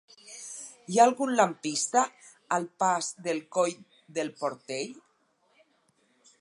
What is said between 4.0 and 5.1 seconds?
del Portell?